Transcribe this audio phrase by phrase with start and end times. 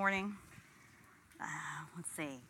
[0.00, 0.34] morning.
[1.38, 1.44] Uh,
[1.94, 2.40] let's see.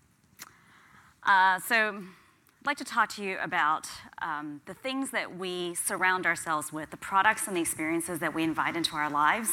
[1.25, 3.89] Uh, so, I'd like to talk to you about
[4.23, 8.45] um, the things that we surround ourselves with, the products and the experiences that we
[8.45, 9.51] invite into our lives,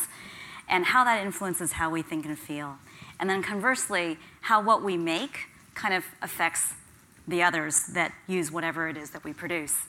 [0.70, 2.78] and how that influences how we think and feel.
[3.20, 6.76] And then conversely, how what we make kind of affects
[7.28, 9.86] the others that use whatever it is that we produce.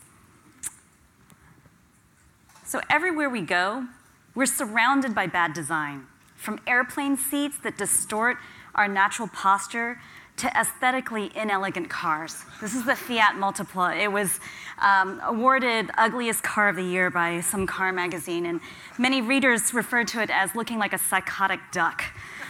[2.65, 3.87] So, everywhere we go,
[4.35, 6.07] we're surrounded by bad design,
[6.39, 8.39] from airplane seats that distort
[8.75, 9.99] our natural posture
[10.39, 12.45] to aesthetically inelegant cars.
[12.61, 14.01] This is the Fiat Multipla.
[14.01, 14.39] It was
[14.81, 18.61] um, awarded ugliest car of the year by some car magazine, and
[18.97, 22.05] many readers referred to it as looking like a psychotic duck.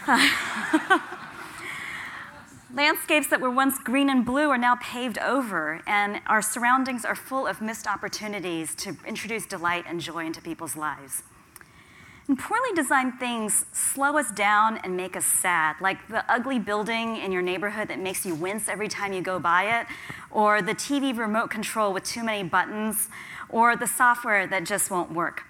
[2.74, 7.16] Landscapes that were once green and blue are now paved over, and our surroundings are
[7.16, 11.22] full of missed opportunities to introduce delight and joy into people's lives.
[12.28, 17.16] And poorly designed things slow us down and make us sad, like the ugly building
[17.16, 19.86] in your neighborhood that makes you wince every time you go by it,
[20.30, 23.08] or the TV remote control with too many buttons,
[23.48, 25.44] or the software that just won't work.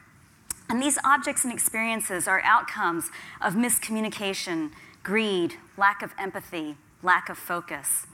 [0.70, 4.70] And these objects and experiences are outcomes of miscommunication,
[5.02, 8.06] greed, lack of empathy, lack of focus.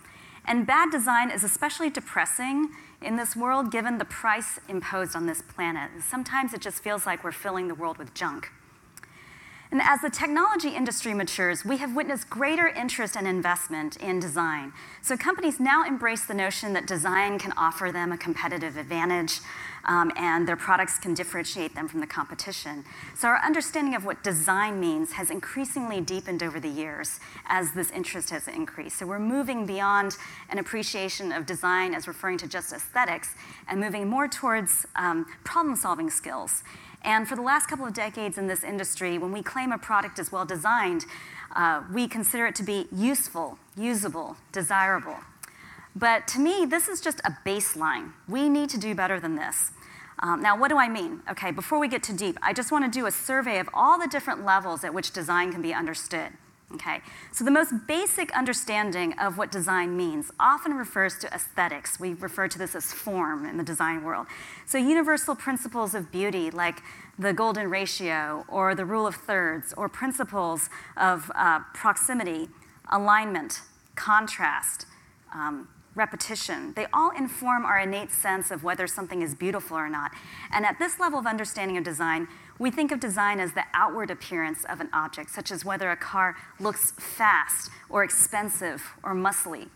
[0.46, 2.70] And bad design is especially depressing
[3.02, 5.90] in this world given the price imposed on this planet.
[6.02, 8.50] Sometimes it just feels like we're filling the world with junk.
[9.74, 14.72] And as the technology industry matures, we have witnessed greater interest and investment in design.
[15.02, 19.40] So companies now embrace the notion that design can offer them a competitive advantage
[19.84, 22.84] um, and their products can differentiate them from the competition.
[23.16, 27.90] So our understanding of what design means has increasingly deepened over the years as this
[27.90, 29.00] interest has increased.
[29.00, 30.16] So we're moving beyond
[30.50, 33.34] an appreciation of design as referring to just aesthetics
[33.66, 36.62] and moving more towards um, problem solving skills.
[37.04, 40.18] And for the last couple of decades in this industry, when we claim a product
[40.18, 41.04] is well designed,
[41.54, 45.18] uh, we consider it to be useful, usable, desirable.
[45.94, 48.12] But to me, this is just a baseline.
[48.26, 49.70] We need to do better than this.
[50.20, 51.20] Um, now, what do I mean?
[51.30, 53.98] Okay, before we get too deep, I just want to do a survey of all
[53.98, 56.30] the different levels at which design can be understood.
[56.72, 62.00] Okay, so the most basic understanding of what design means often refers to aesthetics.
[62.00, 64.26] We refer to this as form in the design world.
[64.66, 66.80] So, universal principles of beauty, like
[67.18, 72.48] the golden ratio or the rule of thirds, or principles of uh, proximity,
[72.90, 73.60] alignment,
[73.94, 74.86] contrast,
[75.32, 80.10] um, repetition, they all inform our innate sense of whether something is beautiful or not.
[80.52, 82.26] And at this level of understanding of design,
[82.58, 85.96] we think of design as the outward appearance of an object, such as whether a
[85.96, 89.68] car looks fast or expensive or muscly.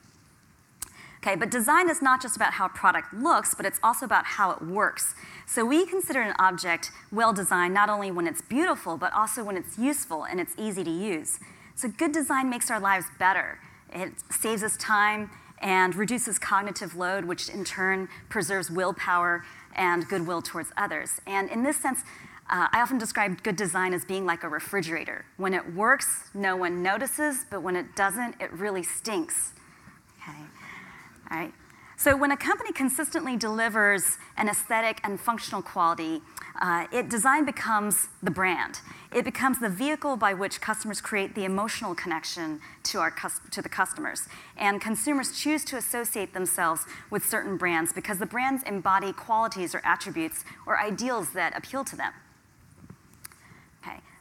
[1.20, 4.24] Okay, but design is not just about how a product looks, but it's also about
[4.24, 5.16] how it works.
[5.46, 9.56] So we consider an object well designed not only when it's beautiful, but also when
[9.56, 11.40] it's useful and it's easy to use.
[11.74, 13.58] So good design makes our lives better.
[13.92, 15.30] It saves us time
[15.60, 19.44] and reduces cognitive load, which in turn preserves willpower
[19.74, 21.20] and goodwill towards others.
[21.26, 22.04] And in this sense,
[22.50, 25.26] uh, I often describe good design as being like a refrigerator.
[25.36, 29.52] When it works, no one notices, but when it doesn't, it really stinks.
[30.22, 30.38] Okay.
[31.30, 31.52] All right.
[31.98, 36.22] So when a company consistently delivers an aesthetic and functional quality,
[36.60, 38.80] uh, it design becomes the brand.
[39.12, 43.12] It becomes the vehicle by which customers create the emotional connection to, our,
[43.50, 44.28] to the customers.
[44.56, 49.82] And consumers choose to associate themselves with certain brands because the brands embody qualities or
[49.84, 52.12] attributes or ideals that appeal to them.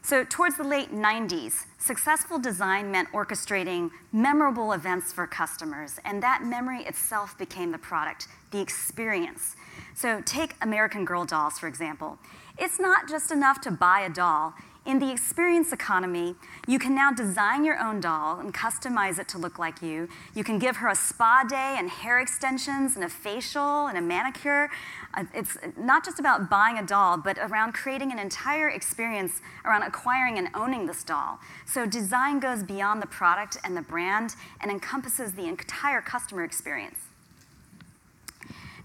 [0.07, 6.45] So, towards the late 90s, successful design meant orchestrating memorable events for customers, and that
[6.45, 9.57] memory itself became the product, the experience.
[9.95, 12.19] So, take American Girl dolls, for example.
[12.57, 14.53] It's not just enough to buy a doll,
[14.87, 16.33] in the experience economy,
[16.65, 20.07] you can now design your own doll and customize it to look like you.
[20.33, 24.01] You can give her a spa day and hair extensions and a facial and a
[24.01, 24.69] manicure.
[25.13, 29.83] Uh, it's not just about buying a doll, but around creating an entire experience around
[29.83, 31.39] acquiring and owning this doll.
[31.65, 37.06] So design goes beyond the product and the brand and encompasses the entire customer experience.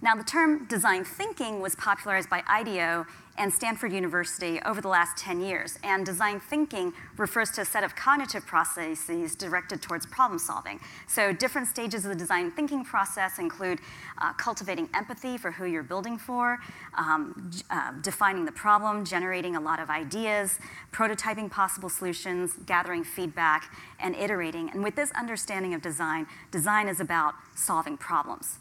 [0.02, 3.06] Now, the term design thinking was popularized by IDEO
[3.38, 5.78] and Stanford University over the last 10 years.
[5.84, 10.80] And design thinking refers to a set of cognitive processes directed towards problem solving.
[11.06, 13.78] So, different stages of the design thinking process include
[14.18, 16.58] uh, cultivating empathy for who you're building for,
[16.94, 20.58] um, uh, defining the problem, generating a lot of ideas,
[20.92, 24.68] prototyping possible solutions, gathering feedback, and iterating.
[24.70, 28.58] And with this understanding of design, design is about solving problems.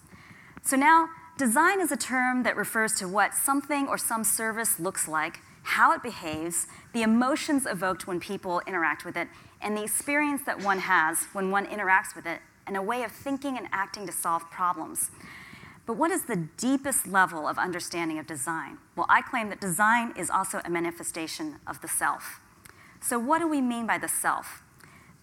[0.63, 5.07] So, now Design is a term that refers to what something or some service looks
[5.07, 9.27] like, how it behaves, the emotions evoked when people interact with it,
[9.61, 13.11] and the experience that one has when one interacts with it, and a way of
[13.11, 15.11] thinking and acting to solve problems.
[15.85, 18.77] But what is the deepest level of understanding of design?
[18.95, 22.39] Well, I claim that design is also a manifestation of the self.
[23.01, 24.61] So, what do we mean by the self?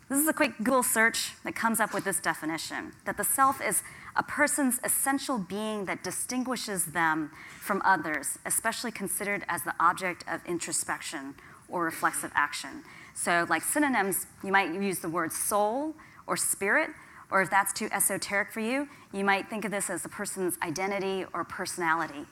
[0.08, 3.60] This is a quick Google search that comes up with this definition that the self
[3.60, 3.82] is
[4.18, 7.30] a person's essential being that distinguishes them
[7.60, 11.36] from others, especially considered as the object of introspection
[11.68, 12.82] or reflexive action.
[13.14, 15.94] So, like synonyms, you might use the word soul
[16.26, 16.90] or spirit,
[17.30, 20.58] or if that's too esoteric for you, you might think of this as a person's
[20.62, 22.26] identity or personality.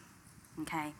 [0.62, 0.92] Okay?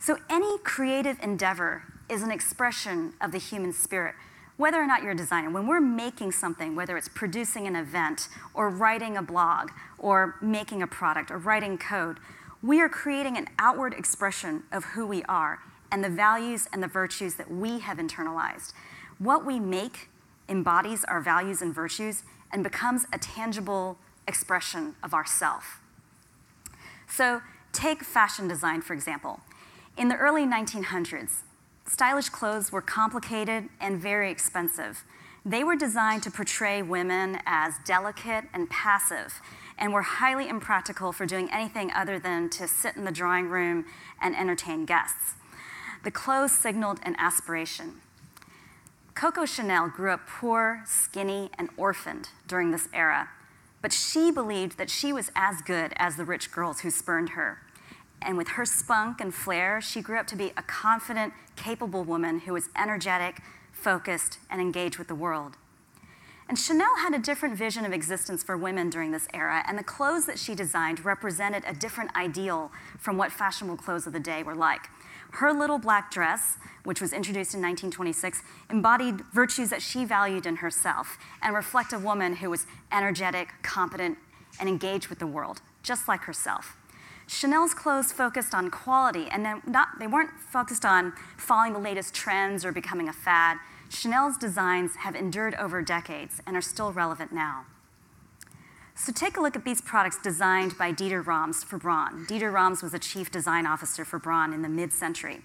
[0.00, 4.14] So, any creative endeavor is an expression of the human spirit,
[4.56, 5.50] whether or not you're a designer.
[5.50, 10.82] When we're making something, whether it's producing an event, or writing a blog, or making
[10.82, 12.18] a product, or writing code,
[12.62, 15.58] we are creating an outward expression of who we are
[15.90, 18.72] and the values and the virtues that we have internalized.
[19.18, 20.08] What we make
[20.48, 22.22] embodies our values and virtues
[22.52, 25.80] and becomes a tangible expression of ourself.
[27.08, 27.42] So,
[27.72, 29.40] take fashion design, for example.
[29.96, 31.42] In the early 1900s,
[31.86, 35.04] stylish clothes were complicated and very expensive.
[35.44, 39.40] They were designed to portray women as delicate and passive
[39.78, 43.84] and were highly impractical for doing anything other than to sit in the drawing room
[44.22, 45.34] and entertain guests.
[46.04, 48.00] The clothes signaled an aspiration.
[49.14, 53.30] Coco Chanel grew up poor, skinny, and orphaned during this era,
[53.80, 57.58] but she believed that she was as good as the rich girls who spurned her.
[58.24, 62.40] And with her spunk and flair, she grew up to be a confident, capable woman
[62.40, 63.40] who was energetic,
[63.72, 65.56] focused, and engaged with the world.
[66.48, 69.84] And Chanel had a different vision of existence for women during this era, and the
[69.84, 74.42] clothes that she designed represented a different ideal from what fashionable clothes of the day
[74.42, 74.88] were like.
[75.32, 80.56] Her little black dress, which was introduced in 1926, embodied virtues that she valued in
[80.56, 84.18] herself and reflect a woman who was energetic, competent,
[84.60, 86.76] and engaged with the world, just like herself.
[87.26, 92.64] Chanel's clothes focused on quality, and not, they weren't focused on following the latest trends
[92.64, 93.58] or becoming a fad.
[93.88, 97.64] Chanel's designs have endured over decades and are still relevant now.
[98.96, 102.26] So take a look at these products designed by Dieter Rams for Braun.
[102.26, 105.40] Dieter Rams was a chief design officer for Braun in the mid-century.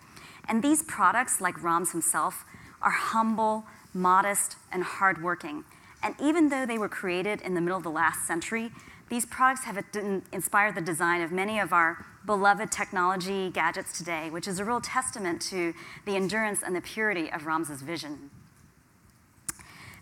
[0.48, 2.46] And these products, like Rams himself,
[2.82, 5.64] are humble, modest, and hardworking.
[6.04, 8.72] And even though they were created in the middle of the last century,
[9.10, 9.84] these products have
[10.32, 14.82] inspired the design of many of our beloved technology gadgets today, which is a real
[14.82, 15.74] testament to
[16.06, 18.30] the endurance and the purity of Rams's vision.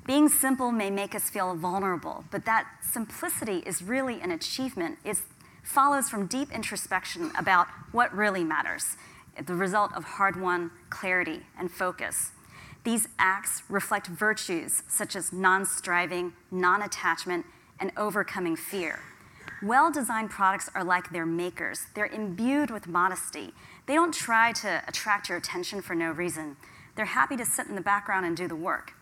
[0.06, 4.98] Being simple may make us feel vulnerable, but that simplicity is really an achievement.
[5.04, 5.18] It
[5.64, 8.96] follows from deep introspection about what really matters,
[9.46, 12.32] the result of hard won clarity and focus.
[12.84, 17.46] These acts reflect virtues such as non striving, non attachment,
[17.80, 19.00] and overcoming fear.
[19.62, 23.54] Well designed products are like their makers, they're imbued with modesty.
[23.88, 26.58] They don't try to attract your attention for no reason,
[26.96, 28.94] they're happy to sit in the background and do the work.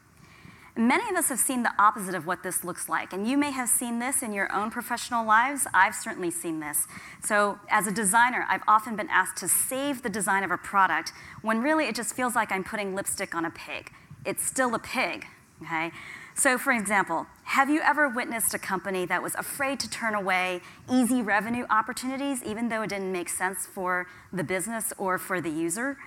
[0.77, 3.51] Many of us have seen the opposite of what this looks like, and you may
[3.51, 5.65] have seen this in your own professional lives.
[5.73, 6.85] I've certainly seen this.
[7.23, 11.13] So, as a designer, I've often been asked to save the design of a product
[11.41, 13.89] when really it just feels like I'm putting lipstick on a pig.
[14.25, 15.25] It's still a pig,
[15.63, 15.91] okay?
[16.33, 20.61] So, for example, have you ever witnessed a company that was afraid to turn away
[20.91, 25.49] easy revenue opportunities even though it didn't make sense for the business or for the
[25.49, 25.97] user?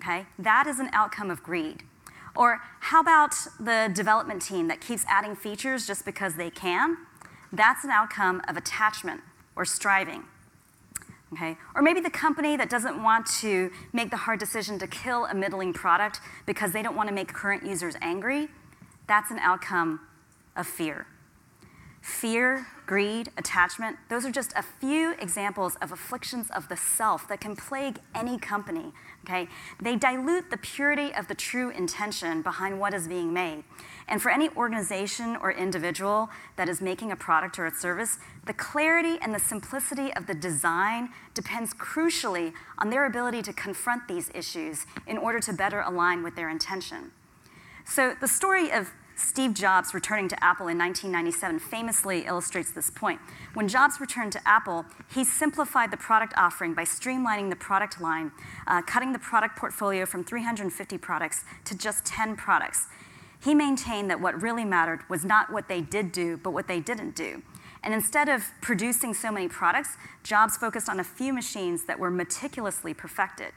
[0.00, 1.82] Okay, that is an outcome of greed.
[2.36, 6.98] Or how about the development team that keeps adding features just because they can?
[7.52, 9.22] That's an outcome of attachment
[9.56, 10.24] or striving.
[11.32, 11.56] Okay?
[11.74, 15.34] Or maybe the company that doesn't want to make the hard decision to kill a
[15.34, 18.48] middling product because they don't want to make current users angry.
[19.06, 20.00] That's an outcome
[20.58, 21.06] of fear.
[22.00, 27.40] Fear, greed, attachment, those are just a few examples of afflictions of the self that
[27.40, 28.92] can plague any company.
[29.24, 29.48] Okay?
[29.80, 33.64] They dilute the purity of the true intention behind what is being made.
[34.06, 38.54] And for any organization or individual that is making a product or a service, the
[38.54, 44.30] clarity and the simplicity of the design depends crucially on their ability to confront these
[44.34, 47.10] issues in order to better align with their intention.
[47.84, 53.20] So the story of Steve Jobs returning to Apple in 1997 famously illustrates this point.
[53.52, 58.30] When Jobs returned to Apple, he simplified the product offering by streamlining the product line,
[58.68, 62.86] uh, cutting the product portfolio from 350 products to just 10 products.
[63.42, 66.78] He maintained that what really mattered was not what they did do, but what they
[66.78, 67.42] didn't do.
[67.82, 72.10] And instead of producing so many products, Jobs focused on a few machines that were
[72.10, 73.52] meticulously perfected.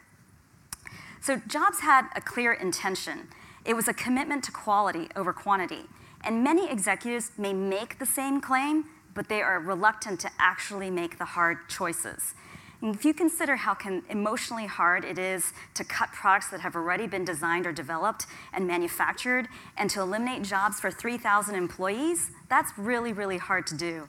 [1.22, 3.28] So Jobs had a clear intention
[3.66, 5.84] It was a commitment to quality over quantity.
[6.24, 11.18] And many executives may make the same claim, but they are reluctant to actually make
[11.18, 12.36] the hard choices.
[12.82, 13.78] And if you consider how
[14.10, 18.66] emotionally hard it is to cut products that have already been designed or developed and
[18.66, 24.08] manufactured and to eliminate jobs for 3,000 employees, that's really, really hard to do.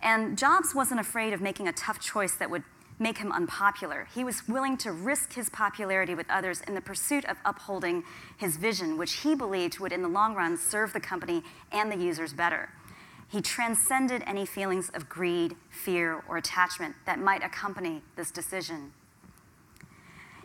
[0.00, 2.62] And Jobs wasn't afraid of making a tough choice that would
[2.98, 4.06] make him unpopular.
[4.14, 8.04] He was willing to risk his popularity with others in the pursuit of upholding
[8.36, 11.96] his vision, which he believed would, in the long run, serve the company and the
[11.96, 12.70] users better.
[13.28, 18.92] He transcended any feelings of greed, fear, or attachment that might accompany this decision.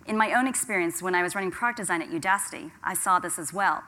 [0.07, 3.37] In my own experience, when I was running product design at Udacity, I saw this
[3.37, 3.83] as well.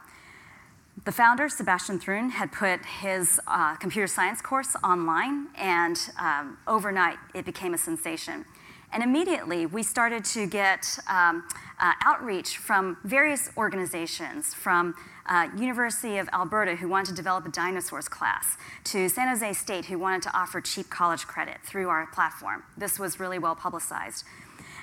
[1.03, 7.17] The founder, Sebastian Thrun, had put his uh, computer science course online, and um, overnight
[7.33, 8.45] it became a sensation.
[8.93, 11.43] And immediately we started to get um,
[11.79, 14.95] uh, outreach from various organizations, from
[15.25, 19.85] uh, University of Alberta, who wanted to develop a dinosaurs class, to San Jose State,
[19.85, 22.63] who wanted to offer cheap college credit through our platform.
[22.77, 24.25] This was really well publicized.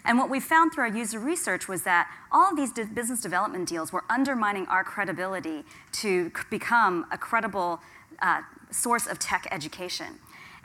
[0.05, 3.69] And what we found through our user research was that all of these business development
[3.69, 7.81] deals were undermining our credibility to become a credible
[8.23, 10.19] uh, source of tech education.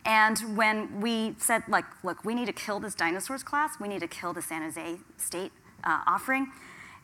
[0.06, 4.02] And when we said, like, look, we need to kill this dinosaurs class, we need
[4.02, 5.52] to kill the San Jose State
[5.84, 6.48] uh, offering,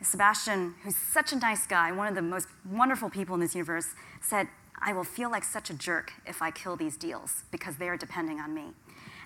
[0.01, 3.95] Sebastian, who's such a nice guy, one of the most wonderful people in this universe,
[4.21, 4.47] said,
[4.81, 7.97] I will feel like such a jerk if I kill these deals because they are
[7.97, 8.63] depending on me.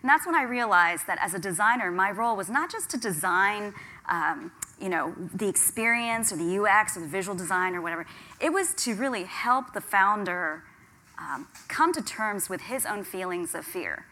[0.02, 2.98] And that's when I realized that as a designer, my role was not just to
[2.98, 3.74] design
[4.10, 8.06] um, you know, the experience or the UX or the visual design or whatever.
[8.42, 10.64] It was to really help the founder
[11.24, 14.06] um, come to terms with his own feelings of fear.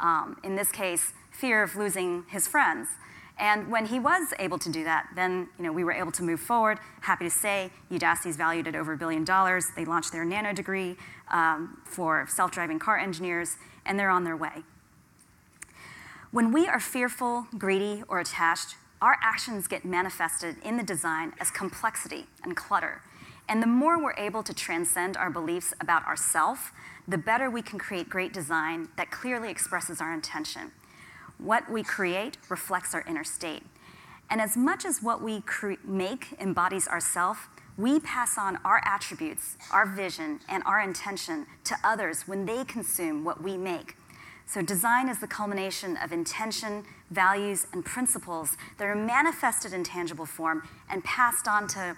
[0.00, 2.88] Um, in this case, fear of losing his friends.
[3.36, 6.22] And when he was able to do that, then you know, we were able to
[6.22, 6.78] move forward.
[7.00, 9.66] Happy to say, Udacity is valued at over a billion dollars.
[9.76, 10.96] They launched their nano degree
[11.30, 14.62] um, for self-driving car engineers, and they're on their way.
[16.30, 21.50] When we are fearful, greedy, or attached, our actions get manifested in the design as
[21.50, 23.02] complexity and clutter.
[23.48, 26.60] And the more we're able to transcend our beliefs about ourselves,
[27.06, 30.72] the better we can create great design that clearly expresses our intention.
[31.38, 33.62] What we create reflects our inner state.
[34.30, 35.42] And as much as what we
[35.84, 42.22] make embodies ourself, we pass on our attributes, our vision, and our intention to others
[42.26, 43.96] when they consume what we make.
[44.46, 50.26] So, design is the culmination of intention, values, and principles that are manifested in tangible
[50.26, 51.96] form and passed on to,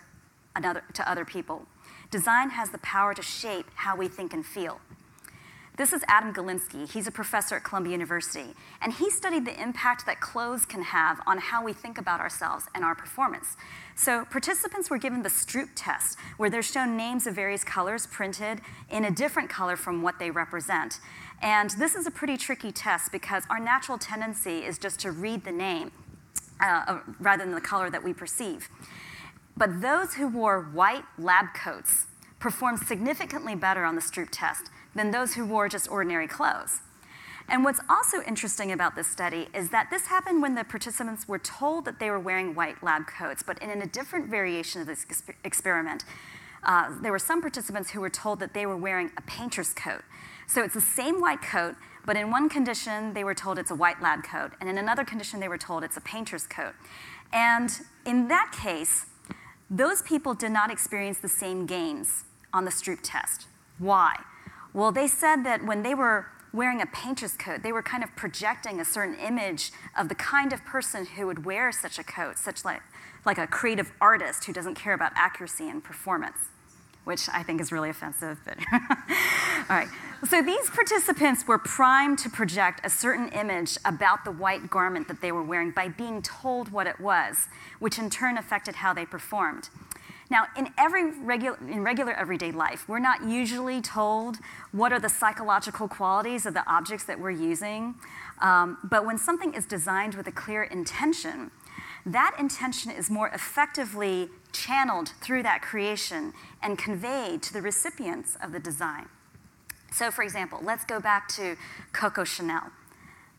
[0.56, 1.66] another, to other people.
[2.10, 4.80] Design has the power to shape how we think and feel.
[5.76, 6.90] This is Adam Galinsky.
[6.90, 11.20] He's a professor at Columbia University, and he studied the impact that clothes can have
[11.26, 13.58] on how we think about ourselves and our performance.
[13.94, 18.62] So, participants were given the Stroop test, where they're shown names of various colors printed
[18.88, 20.98] in a different color from what they represent.
[21.42, 25.44] And this is a pretty tricky test because our natural tendency is just to read
[25.44, 25.92] the name
[26.58, 28.70] uh, rather than the color that we perceive.
[29.56, 32.06] But those who wore white lab coats
[32.38, 36.80] performed significantly better on the Stroop test than those who wore just ordinary clothes.
[37.48, 41.38] And what's also interesting about this study is that this happened when the participants were
[41.38, 45.06] told that they were wearing white lab coats, but in a different variation of this
[45.44, 46.04] experiment.
[46.64, 50.02] Uh, there were some participants who were told that they were wearing a painter's coat.
[50.48, 53.74] So it's the same white coat, but in one condition they were told it's a
[53.74, 56.74] white lab coat, and in another condition they were told it's a painter's coat.
[57.32, 57.70] And
[58.04, 59.06] in that case,
[59.70, 63.46] those people did not experience the same gains on the Stroop test.
[63.78, 64.16] Why?
[64.72, 68.14] Well, they said that when they were wearing a painter's coat, they were kind of
[68.16, 72.38] projecting a certain image of the kind of person who would wear such a coat,
[72.38, 72.82] such like,
[73.24, 76.38] like a creative artist who doesn't care about accuracy and performance,
[77.06, 78.40] which I think is really offensive.
[78.44, 79.88] But All right.
[80.28, 85.20] So these participants were primed to project a certain image about the white garment that
[85.20, 87.46] they were wearing by being told what it was,
[87.78, 89.68] which in turn affected how they performed.
[90.30, 94.38] Now, in, every regular, in regular everyday life, we're not usually told
[94.72, 97.94] what are the psychological qualities of the objects that we're using.
[98.40, 101.52] Um, but when something is designed with a clear intention,
[102.04, 106.32] that intention is more effectively channeled through that creation
[106.62, 109.08] and conveyed to the recipients of the design.
[109.92, 111.56] So, for example, let's go back to
[111.92, 112.70] Coco Chanel.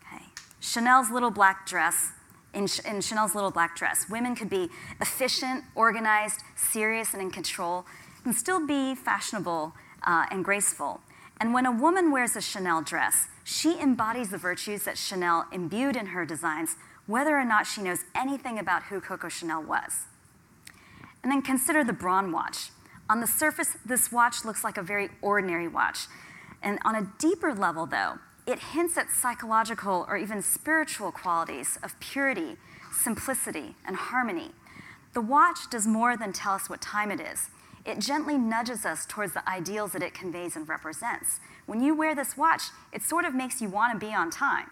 [0.01, 0.23] Okay.
[0.59, 2.11] Chanel's little black dress
[2.53, 4.05] in, in Chanel's little black dress.
[4.09, 4.69] Women could be
[4.99, 7.85] efficient, organized, serious, and in control,
[8.25, 11.01] and still be fashionable uh, and graceful.
[11.39, 15.95] And when a woman wears a Chanel dress, she embodies the virtues that Chanel imbued
[15.95, 20.07] in her designs, whether or not she knows anything about who Coco Chanel was.
[21.27, 22.69] And then consider the Braun watch.
[23.09, 26.05] On the surface, this watch looks like a very ordinary watch.
[26.63, 31.99] And on a deeper level, though, it hints at psychological or even spiritual qualities of
[31.99, 32.55] purity,
[32.93, 34.51] simplicity, and harmony.
[35.13, 37.49] The watch does more than tell us what time it is.
[37.85, 41.41] It gently nudges us towards the ideals that it conveys and represents.
[41.65, 42.61] When you wear this watch,
[42.93, 44.71] it sort of makes you want to be on time.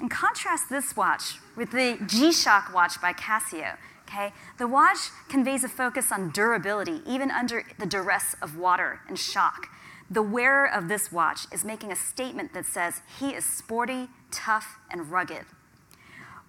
[0.00, 3.78] And contrast this watch with the G-Shock watch by Casio.
[4.08, 4.32] Okay?
[4.58, 9.68] The watch conveys a focus on durability, even under the duress of water and shock.
[10.08, 14.78] The wearer of this watch is making a statement that says he is sporty, tough,
[14.90, 15.46] and rugged.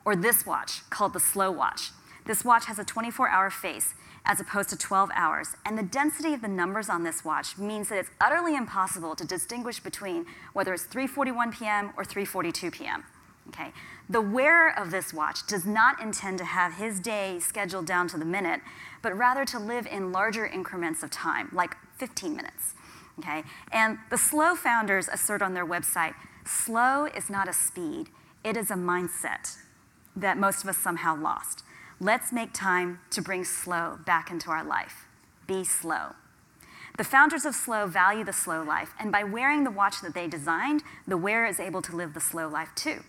[0.06, 1.90] Or this watch, called the slow watch.
[2.26, 3.96] This watch has a 24 hour face
[4.28, 7.88] as opposed to 12 hours, and the density of the numbers on this watch means
[7.90, 11.94] that it's utterly impossible to distinguish between whether it's 3:41 p.m.
[11.98, 13.06] or 3:42 p.m.
[13.50, 13.72] Okay?
[14.10, 18.18] The wearer of this watch does not intend to have his day scheduled down to
[18.18, 18.62] the minute,
[19.02, 22.76] but rather to live in larger increments of time, like 15 minutes.
[23.20, 23.44] Okay?
[23.72, 26.14] And the slow founders assert on their website
[26.46, 28.08] slow is not a speed,
[28.44, 29.58] it is a mindset
[30.16, 31.64] that most of us somehow lost.
[32.00, 35.06] Let's make time to bring slow back into our life.
[35.48, 36.14] Be slow.
[36.98, 40.28] The founders of slow value the slow life, and by wearing the watch that they
[40.28, 43.04] designed, the wearer is able to live the slow life too.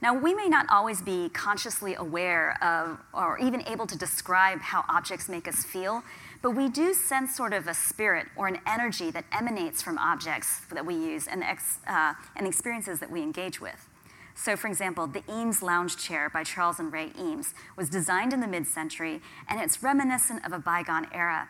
[0.00, 4.84] Now, we may not always be consciously aware of or even able to describe how
[4.88, 6.04] objects make us feel,
[6.40, 10.60] but we do sense sort of a spirit or an energy that emanates from objects
[10.72, 13.88] that we use and, ex, uh, and experiences that we engage with.
[14.36, 18.40] So, for example, the Eames lounge chair by Charles and Ray Eames was designed in
[18.40, 21.48] the mid century and it's reminiscent of a bygone era.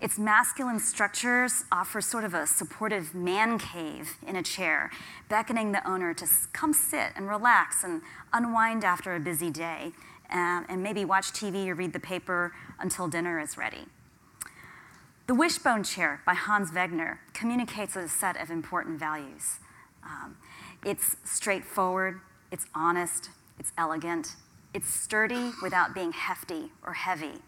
[0.00, 4.90] Its masculine structures offer sort of a supportive man cave in a chair,
[5.28, 8.02] beckoning the owner to come sit and relax and
[8.32, 9.92] unwind after a busy day,
[10.30, 13.86] uh, and maybe watch TV or read the paper until dinner is ready.
[15.26, 19.58] The Wishbone Chair by Hans Wegner communicates a set of important values.
[20.04, 20.36] Um,
[20.84, 22.20] it's straightforward,
[22.52, 24.36] it's honest, it's elegant,
[24.72, 27.42] it's sturdy without being hefty or heavy.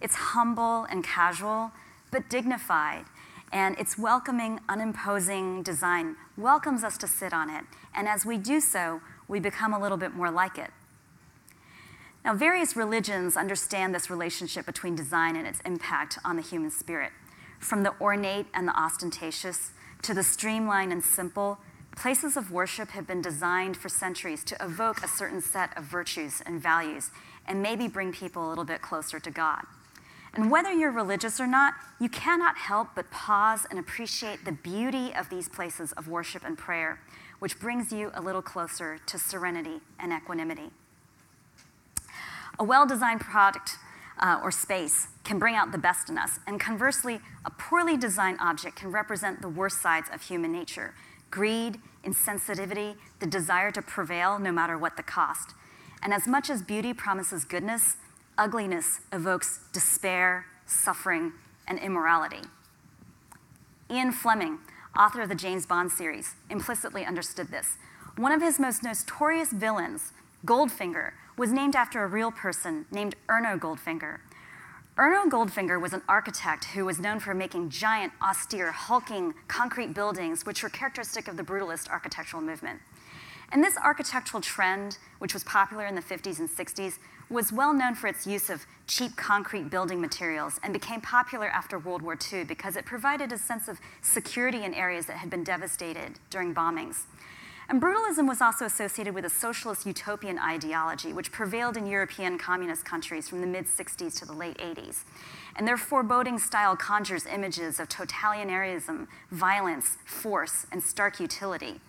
[0.00, 1.72] It's humble and casual,
[2.10, 3.04] but dignified.
[3.52, 7.64] And its welcoming, unimposing design welcomes us to sit on it.
[7.94, 10.70] And as we do so, we become a little bit more like it.
[12.24, 17.12] Now, various religions understand this relationship between design and its impact on the human spirit.
[17.58, 21.58] From the ornate and the ostentatious to the streamlined and simple,
[21.96, 26.42] places of worship have been designed for centuries to evoke a certain set of virtues
[26.44, 27.10] and values
[27.46, 29.62] and maybe bring people a little bit closer to God.
[30.38, 35.12] And whether you're religious or not, you cannot help but pause and appreciate the beauty
[35.12, 37.00] of these places of worship and prayer,
[37.40, 40.70] which brings you a little closer to serenity and equanimity.
[42.56, 43.78] A well designed product
[44.20, 48.38] uh, or space can bring out the best in us, and conversely, a poorly designed
[48.40, 50.94] object can represent the worst sides of human nature
[51.32, 55.54] greed, insensitivity, the desire to prevail no matter what the cost.
[56.00, 57.96] And as much as beauty promises goodness,
[58.38, 61.32] ugliness evokes despair, suffering,
[61.66, 62.42] and immorality.
[63.90, 64.58] Ian Fleming,
[64.98, 67.76] author of the James Bond series, implicitly understood this.
[68.16, 70.12] One of his most notorious villains,
[70.46, 74.18] Goldfinger, was named after a real person named Erno Goldfinger.
[74.96, 80.44] Erno Goldfinger was an architect who was known for making giant, austere, hulking concrete buildings,
[80.44, 82.80] which were characteristic of the brutalist architectural movement.
[83.50, 86.98] And this architectural trend, which was popular in the 50s and 60s,
[87.30, 91.78] was well known for its use of cheap concrete building materials and became popular after
[91.78, 95.44] World War II because it provided a sense of security in areas that had been
[95.44, 97.04] devastated during bombings.
[97.70, 102.86] And brutalism was also associated with a socialist utopian ideology, which prevailed in European communist
[102.86, 105.04] countries from the mid 60s to the late 80s.
[105.54, 111.80] And their foreboding style conjures images of totalitarianism, violence, force, and stark utility.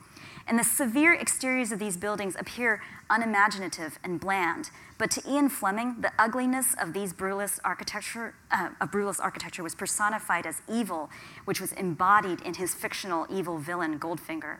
[0.49, 4.71] And the severe exteriors of these buildings appear unimaginative and bland.
[4.97, 9.75] But to Ian Fleming, the ugliness of these brutalist architecture, uh, of brutalist architecture was
[9.75, 11.11] personified as evil,
[11.45, 14.57] which was embodied in his fictional evil villain, Goldfinger.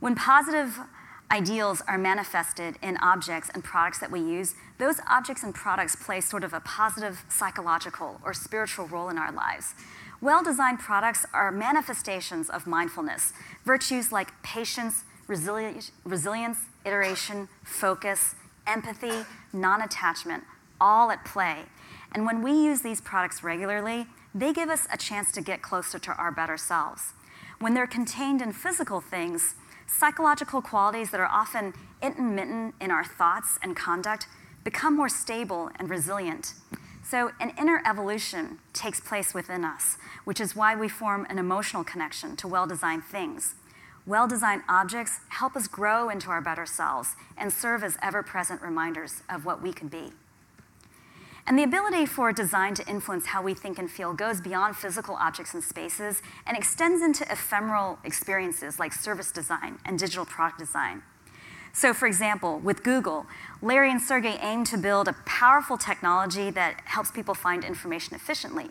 [0.00, 0.78] When positive
[1.30, 6.20] ideals are manifested in objects and products that we use, those objects and products play
[6.20, 9.74] sort of a positive psychological or spiritual role in our lives.
[10.20, 13.32] Well designed products are manifestations of mindfulness,
[13.64, 18.34] virtues like patience, resili- resilience, iteration, focus,
[18.66, 20.44] empathy, non attachment,
[20.80, 21.64] all at play.
[22.12, 25.98] And when we use these products regularly, they give us a chance to get closer
[25.98, 27.12] to our better selves.
[27.60, 29.54] When they're contained in physical things,
[29.86, 34.26] psychological qualities that are often intermittent in our thoughts and conduct
[34.64, 36.54] become more stable and resilient.
[37.14, 41.84] So, an inner evolution takes place within us, which is why we form an emotional
[41.84, 43.54] connection to well designed things.
[44.04, 48.60] Well designed objects help us grow into our better selves and serve as ever present
[48.62, 50.10] reminders of what we can be.
[51.46, 55.14] And the ability for design to influence how we think and feel goes beyond physical
[55.14, 61.04] objects and spaces and extends into ephemeral experiences like service design and digital product design.
[61.74, 63.26] So, for example, with Google,
[63.60, 68.70] Larry and Sergey aim to build a powerful technology that helps people find information efficiently.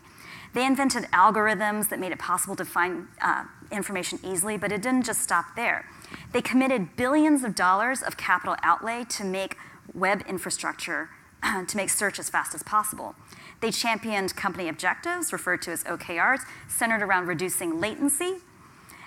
[0.53, 5.03] They invented algorithms that made it possible to find uh, information easily, but it didn't
[5.03, 5.85] just stop there.
[6.31, 9.57] They committed billions of dollars of capital outlay to make
[9.93, 11.09] web infrastructure
[11.67, 13.15] to make search as fast as possible.
[13.59, 18.37] They championed company objectives, referred to as OKRs, centered around reducing latency.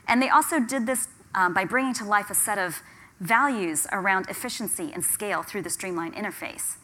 [0.06, 2.82] And they also did this um, by bringing to life a set of
[3.20, 6.76] values around efficiency and scale through the streamlined interface.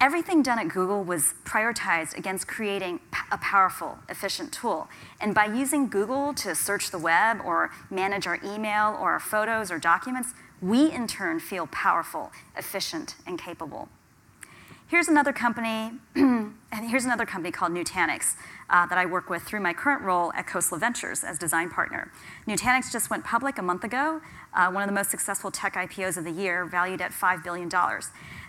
[0.00, 3.00] Everything done at Google was prioritized against creating
[3.32, 4.88] a powerful, efficient tool.
[5.20, 9.72] And by using Google to search the web or manage our email or our photos
[9.72, 13.88] or documents, we in turn feel powerful, efficient, and capable.
[14.88, 18.36] Here's another company, and here's another company called Nutanix
[18.70, 22.10] uh, that I work with through my current role at Khosla Ventures as design partner.
[22.46, 24.22] Nutanix just went public a month ago,
[24.54, 27.68] uh, one of the most successful tech IPOs of the year, valued at $5 billion.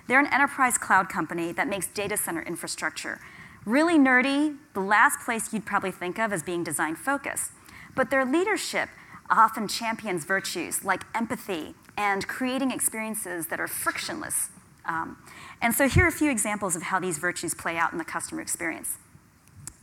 [0.08, 3.20] They're an enterprise cloud company that makes data center infrastructure.
[3.66, 7.52] Really nerdy, the last place you'd probably think of as being design focused.
[7.98, 8.88] But their leadership
[9.30, 14.52] often champions virtues like empathy and creating experiences that are frictionless.
[14.90, 15.18] Um,
[15.62, 18.04] and so here are a few examples of how these virtues play out in the
[18.04, 18.98] customer experience.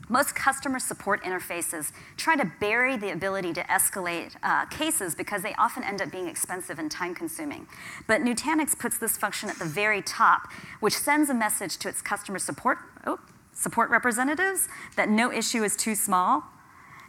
[0.09, 5.55] Most customer support interfaces try to bury the ability to escalate uh, cases because they
[5.55, 7.67] often end up being expensive and time consuming.
[8.07, 10.49] But Nutanix puts this function at the very top,
[10.81, 13.19] which sends a message to its customer support, oh,
[13.53, 16.45] support representatives that no issue is too small,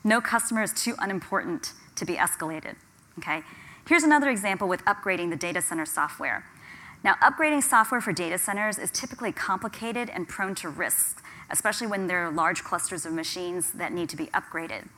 [0.04, 2.76] no customer is too unimportant to be escalated.
[3.20, 3.42] Okay?
[3.88, 6.46] Here's another example with upgrading the data center software.
[7.08, 11.16] Now, upgrading software for data centers is typically complicated and prone to risks,
[11.50, 14.90] especially when there are large clusters of machines that need to be upgraded.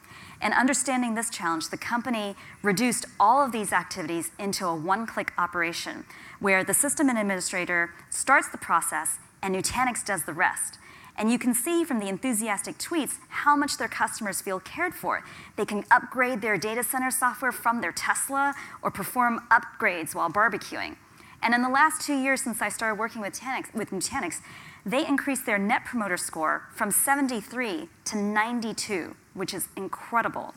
[0.41, 5.33] And understanding this challenge, the company reduced all of these activities into a one click
[5.37, 6.03] operation
[6.39, 10.79] where the system administrator starts the process and Nutanix does the rest.
[11.15, 15.23] And you can see from the enthusiastic tweets how much their customers feel cared for.
[15.57, 20.95] They can upgrade their data center software from their Tesla or perform upgrades while barbecuing.
[21.41, 24.41] And in the last two years since I started working with, Tanix, with Nutanix,
[24.85, 30.53] they increased their net promoter score from 73 to 92, which is incredible.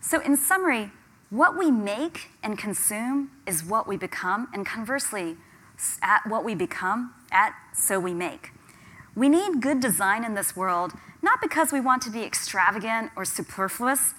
[0.00, 0.90] So, in summary,
[1.30, 5.36] what we make and consume is what we become, and conversely,
[6.02, 8.52] at what we become, at so we make.
[9.16, 13.24] We need good design in this world, not because we want to be extravagant or
[13.24, 14.14] superfluous.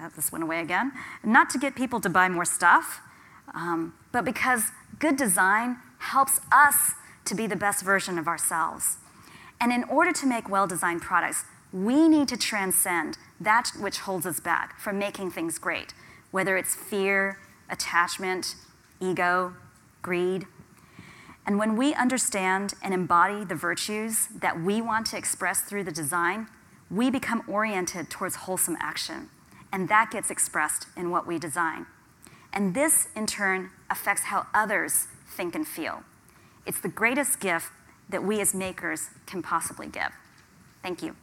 [0.00, 0.92] Oh, this went away again.
[1.24, 3.00] Not to get people to buy more stuff,
[3.54, 8.98] um, but because good design helps us to be the best version of ourselves.
[9.60, 14.26] And in order to make well designed products, we need to transcend that which holds
[14.26, 15.94] us back from making things great,
[16.30, 18.56] whether it's fear, attachment,
[19.00, 19.54] ego,
[20.02, 20.46] greed.
[21.46, 25.92] And when we understand and embody the virtues that we want to express through the
[25.92, 26.48] design,
[26.90, 29.30] we become oriented towards wholesome action.
[29.72, 31.86] And that gets expressed in what we design.
[32.52, 36.02] And this, in turn, affects how others think and feel.
[36.66, 37.70] It's the greatest gift
[38.08, 40.12] that we as makers can possibly give.
[40.82, 41.14] Thank you.